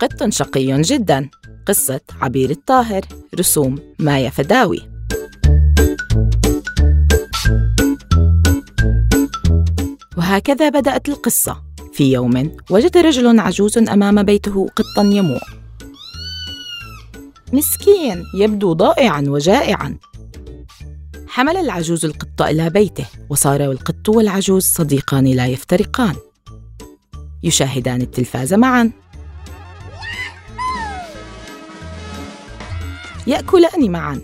قط 0.00 0.28
شقي 0.28 0.82
جدا. 0.82 1.28
قصة 1.66 2.00
عبير 2.20 2.50
الطاهر. 2.50 3.02
رسوم 3.38 3.78
مايا 3.98 4.30
فداوي. 4.30 4.80
وهكذا 10.16 10.68
بدأت 10.68 11.08
القصة. 11.08 11.62
في 11.92 12.12
يوم 12.12 12.56
وجد 12.70 12.96
رجل 12.96 13.40
عجوز 13.40 13.78
أمام 13.78 14.22
بيته 14.22 14.68
قطا 14.76 15.02
يموع. 15.02 15.40
مسكين 17.52 18.24
يبدو 18.34 18.72
ضائعا 18.72 19.24
وجائعا. 19.26 19.96
حمل 21.26 21.56
العجوز 21.56 22.04
القط 22.04 22.42
إلى 22.42 22.70
بيته 22.70 23.06
وصار 23.30 23.64
القط 23.64 24.08
والعجوز 24.08 24.64
صديقان 24.64 25.26
لا 25.26 25.46
يفترقان. 25.46 26.14
يشاهدان 27.42 28.02
التلفاز 28.02 28.54
معا. 28.54 28.90
يأكلان 33.26 33.90
معا. 33.90 34.20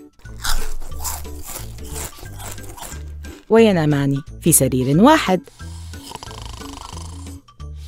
وينامان 3.49 4.21
في 4.41 4.51
سرير 4.51 5.03
واحد. 5.03 5.41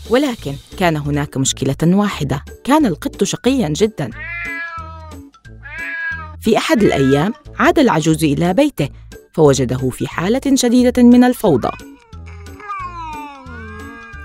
ولكن 0.10 0.56
كان 0.78 0.98
هناك 0.98 1.38
مشكلة 1.38 1.76
واحدة. 1.84 2.44
كان 2.64 2.86
القط 2.86 3.24
شقيا 3.24 3.70
جدا. 3.70 4.10
في 6.42 6.58
أحد 6.58 6.84
الأيام 6.84 7.34
عاد 7.60 7.80
العجوز 7.80 8.24
إلى 8.24 8.54
بيته 8.54 8.90
فوجده 9.34 9.90
في 9.90 10.08
حالة 10.08 10.56
شديدة 10.56 11.04
من 11.04 11.24
الفوضى. 11.24 11.91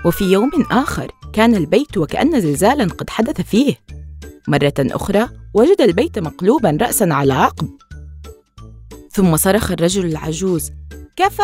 وفي 0.05 0.23
يوم 0.23 0.51
آخر 0.71 1.11
كان 1.33 1.55
البيت 1.55 1.97
وكأن 1.97 2.41
زلزالا 2.41 2.85
قد 2.85 3.09
حدث 3.09 3.41
فيه. 3.41 3.75
مرة 4.47 4.73
أخرى 4.79 5.29
وجد 5.53 5.81
البيت 5.81 6.19
مقلوبا 6.19 6.77
راسا 6.81 7.07
على 7.11 7.33
عقب. 7.33 7.69
ثم 9.11 9.37
صرخ 9.37 9.71
الرجل 9.71 10.05
العجوز 10.05 10.71
كفى! 11.15 11.43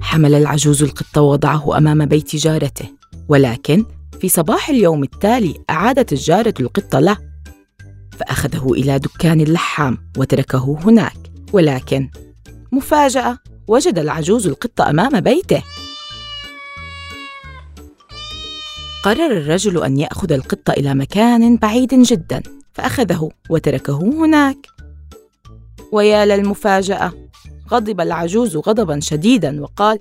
حمل 0.00 0.34
العجوز 0.34 0.82
القط 0.82 1.18
ووضعه 1.18 1.76
أمام 1.78 2.06
بيت 2.06 2.36
جارته 2.36 2.88
ولكن 3.28 3.84
في 4.20 4.28
صباح 4.28 4.68
اليوم 4.68 5.02
التالي 5.02 5.54
أعادت 5.70 6.12
الجاره 6.12 6.54
القط 6.60 6.96
له. 6.96 7.27
فأخذه 8.18 8.72
إلى 8.72 8.98
دكان 8.98 9.40
اللحام 9.40 9.98
وتركه 10.16 10.78
هناك. 10.84 11.16
ولكن 11.52 12.10
مفاجأة 12.72 13.38
وجد 13.68 13.98
العجوز 13.98 14.46
القط 14.46 14.80
أمام 14.80 15.20
بيته. 15.20 15.62
قرر 19.04 19.32
الرجل 19.32 19.84
أن 19.84 19.98
يأخذ 19.98 20.32
القط 20.32 20.70
إلى 20.70 20.94
مكان 20.94 21.56
بعيد 21.56 21.94
جدا 21.94 22.42
فأخذه 22.72 23.30
وتركه 23.50 23.98
هناك. 23.98 24.66
ويا 25.92 26.24
للمفاجأة 26.26 27.12
غضب 27.70 28.00
العجوز 28.00 28.56
غضبا 28.56 29.00
شديدا 29.00 29.60
وقال 29.62 29.98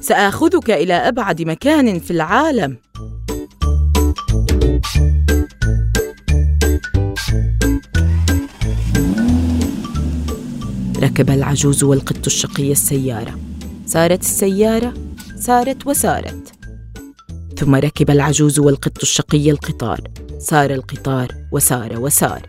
سأخذك 0.00 0.70
إلى 0.70 0.94
أبعد 0.94 1.42
مكان 1.42 1.98
في 1.98 2.10
العالم. 2.10 2.76
ركب 11.16 11.30
العجوز 11.30 11.84
والقط 11.84 12.26
الشقي 12.26 12.72
السيارة. 12.72 13.38
سارت 13.86 14.20
السيارة 14.20 14.94
سارت 15.36 15.86
وسارت 15.86 16.52
ثم 17.58 17.74
ركب 17.74 18.10
العجوز 18.10 18.58
والقط 18.58 19.02
الشقي 19.02 19.50
القطار. 19.50 20.00
سار 20.38 20.70
القطار 20.70 21.28
وسار 21.52 22.00
وسار 22.00 22.42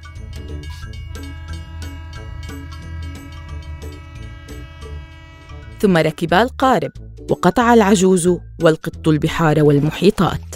ثم 5.80 5.98
ركبا 5.98 6.42
القارب. 6.42 6.92
وقطع 7.30 7.74
العجوز 7.74 8.28
والقط 8.62 9.08
البحار 9.08 9.64
والمحيطات. 9.64 10.47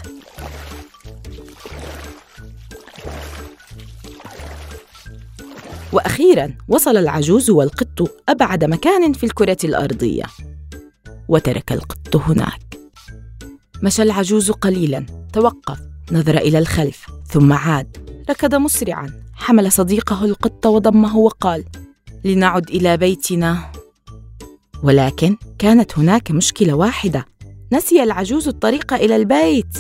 وأخيرا 6.12 6.58
وصل 6.68 6.98
العجوز 6.98 7.50
والقط 7.50 8.12
أبعد 8.30 8.64
مكان 8.64 9.14
في 9.14 9.26
الكرة 9.26 9.58
الأرضية 9.64 10.24
وترك 11.28 11.72
القط 11.72 12.16
هناك. 12.16 12.78
مشى 13.84 14.04
العجوز 14.04 14.52
قليلا 14.52 15.06
توقف 15.34 15.80
نظر 16.12 16.38
إلى 16.38 16.60
الخلف 16.60 17.06
ثم 17.28 17.54
عاد. 17.54 17.98
ركض 18.30 18.56
مسرعا 18.56 19.24
حمل 19.34 19.72
صديقه 19.72 20.26
القط 20.26 20.66
وضمه 20.66 21.18
وقال 21.18 21.66
لنعد 22.26 22.70
إلى 22.70 22.98
بيتنا. 22.98 23.72
ولكن 24.84 25.38
كانت 25.60 26.00
هناك 26.00 26.32
مشكلة 26.32 26.74
واحدة 26.74 27.26
نسي 27.74 28.04
العجوز 28.04 28.48
الطريق 28.48 28.94
إلى 28.94 29.16
البيت. 29.16 29.78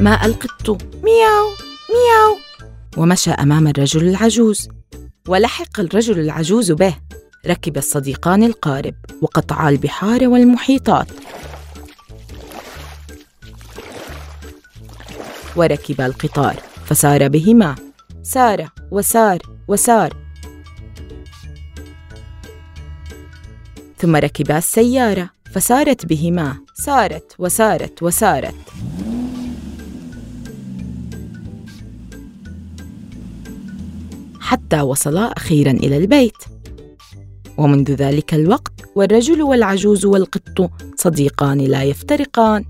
ماء 0.00 0.26
القط 0.26 0.70
مياو 1.02 1.46
مياو. 1.90 2.38
ومشى 2.96 3.30
أمام 3.30 3.68
الرجل 3.68 4.08
العجوز. 4.08 4.68
ولحق 5.28 5.80
الرجل 5.80 6.18
العجوز 6.18 6.72
به. 6.72 6.94
ركب 7.46 7.76
الصديقان 7.76 8.42
القارب 8.42 8.94
وقطعا 9.22 9.68
البحار 9.68 10.28
والمحيطات. 10.28 11.06
وركب 15.56 16.00
القطار. 16.00 16.62
فسار 16.86 17.28
بهما. 17.28 17.74
سار 18.22 18.68
وسار 18.90 19.38
وسار. 19.68 20.16
ثم 23.98 24.16
ركبا 24.16 24.58
السيارة. 24.58 25.30
فسارت 25.54 26.06
بهما. 26.06 26.56
سارت 26.74 27.34
وسارت 27.38 28.02
وسارت. 28.02 28.54
حتى 34.50 34.80
وصلا 34.80 35.20
أخيرا 35.36 35.70
إلى 35.70 35.96
البيت 35.96 36.36
ومنذ 37.58 37.90
ذلك 37.94 38.34
الوقت 38.34 38.72
والرجل 38.94 39.42
والعجوز 39.42 40.04
والقط 40.04 40.70
صديقان 40.96 41.58
لا 41.58 41.82
يفترقان 41.82 42.64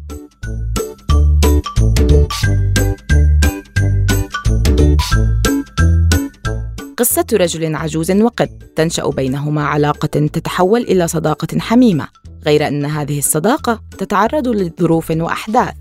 قصة 6.96 7.26
رجل 7.32 7.74
عجوز 7.74 8.10
وقط 8.10 8.48
تنشأ 8.76 9.08
بينهما 9.08 9.64
علاقة 9.64 10.26
تتحول 10.26 10.80
إلى 10.80 11.08
صداقة 11.08 11.58
حميمة، 11.58 12.08
غير 12.46 12.68
أن 12.68 12.84
هذه 12.84 13.18
الصداقة 13.18 13.80
تتعرض 13.98 14.48
لظروف 14.48 15.10
وأحداث. 15.10 15.74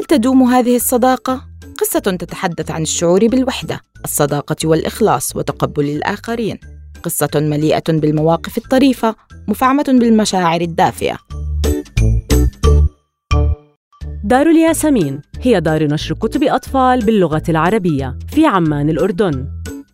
فهل 0.00 0.06
تدوم 0.06 0.42
هذه 0.42 0.76
الصداقة؟ 0.76 1.42
قصة 1.78 2.00
تتحدث 2.00 2.70
عن 2.70 2.82
الشعور 2.82 3.26
بالوحدة، 3.26 3.80
الصداقة 4.04 4.56
والإخلاص 4.64 5.36
وتقبل 5.36 5.84
الآخرين. 5.84 6.58
قصة 7.02 7.30
مليئة 7.34 7.82
بالمواقف 7.88 8.58
الطريفة، 8.58 9.14
مفعمة 9.48 9.84
بالمشاعر 9.88 10.60
الدافئة. 10.60 11.16
دار 14.24 14.46
الياسمين 14.46 15.20
هي 15.40 15.60
دار 15.60 15.84
نشر 15.84 16.14
كتب 16.14 16.42
أطفال 16.42 17.04
باللغة 17.04 17.42
العربية 17.48 18.18
في 18.28 18.46
عمان 18.46 18.90
الأردن. 18.90 19.48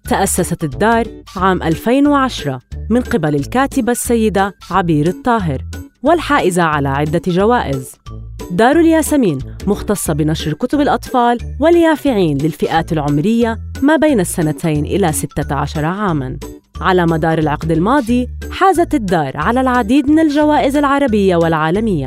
تأسست 0.08 0.64
الدار 0.64 1.04
عام 1.36 1.62
2010 1.62 2.60
من 2.90 3.00
قبل 3.00 3.34
الكاتبة 3.34 3.92
السيدة 3.92 4.54
عبير 4.70 5.06
الطاهر 5.06 5.64
والحائزة 6.02 6.62
على 6.62 6.88
عدة 6.88 7.22
جوائز. 7.26 7.92
دار 8.50 8.80
الياسمين 8.80 9.38
مختصة 9.66 10.12
بنشر 10.12 10.52
كتب 10.52 10.80
الأطفال 10.80 11.38
واليافعين 11.60 12.38
للفئات 12.38 12.92
العمرية 12.92 13.58
ما 13.82 13.96
بين 13.96 14.20
السنتين 14.20 14.84
إلى 14.84 15.12
16 15.12 15.84
عاماً. 15.84 16.36
على 16.80 17.06
مدار 17.06 17.38
العقد 17.38 17.70
الماضي 17.70 18.28
حازت 18.50 18.94
الدار 18.94 19.36
على 19.36 19.60
العديد 19.60 20.10
من 20.10 20.18
الجوائز 20.18 20.76
العربية 20.76 21.36
والعالمية. 21.36 22.06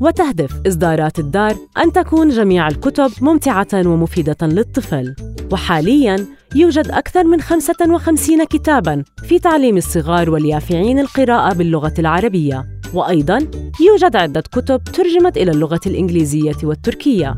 وتهدف 0.00 0.60
إصدارات 0.66 1.18
الدار 1.18 1.56
أن 1.78 1.92
تكون 1.92 2.28
جميع 2.28 2.68
الكتب 2.68 3.10
ممتعة 3.20 3.68
ومفيدة 3.74 4.36
للطفل. 4.42 5.14
وحالياً 5.52 6.26
يوجد 6.54 6.90
أكثر 6.90 7.24
من 7.24 7.40
55 7.40 8.44
كتاباً 8.44 9.04
في 9.24 9.38
تعليم 9.38 9.76
الصغار 9.76 10.30
واليافعين 10.30 10.98
القراءة 10.98 11.54
باللغة 11.54 11.94
العربية. 11.98 12.77
وأيضاً 12.94 13.38
يوجد 13.80 14.16
عدة 14.16 14.40
كتب 14.40 14.84
ترجمت 14.84 15.36
إلى 15.36 15.50
اللغة 15.50 15.80
الإنجليزية 15.86 16.56
والتركية. 16.62 17.36